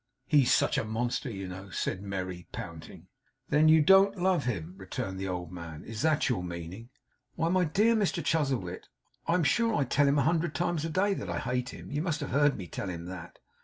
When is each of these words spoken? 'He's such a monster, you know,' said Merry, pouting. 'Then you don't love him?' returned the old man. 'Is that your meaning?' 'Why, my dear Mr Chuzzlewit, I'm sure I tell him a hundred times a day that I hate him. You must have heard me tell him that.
'He's 0.25 0.51
such 0.51 0.79
a 0.79 0.83
monster, 0.83 1.29
you 1.29 1.47
know,' 1.47 1.69
said 1.69 2.01
Merry, 2.01 2.47
pouting. 2.51 3.05
'Then 3.49 3.67
you 3.67 3.83
don't 3.83 4.17
love 4.19 4.45
him?' 4.45 4.73
returned 4.75 5.19
the 5.19 5.27
old 5.27 5.51
man. 5.51 5.83
'Is 5.83 6.01
that 6.01 6.27
your 6.27 6.43
meaning?' 6.43 6.89
'Why, 7.35 7.49
my 7.49 7.65
dear 7.65 7.95
Mr 7.95 8.25
Chuzzlewit, 8.25 8.87
I'm 9.27 9.43
sure 9.43 9.75
I 9.75 9.83
tell 9.83 10.07
him 10.07 10.17
a 10.17 10.23
hundred 10.23 10.55
times 10.55 10.83
a 10.85 10.89
day 10.89 11.13
that 11.13 11.29
I 11.29 11.37
hate 11.37 11.69
him. 11.69 11.91
You 11.91 12.01
must 12.01 12.19
have 12.21 12.31
heard 12.31 12.57
me 12.57 12.65
tell 12.65 12.89
him 12.89 13.05
that. 13.05 13.37